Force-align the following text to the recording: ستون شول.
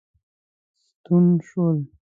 ستون 0.85 1.25
شول. 1.47 1.77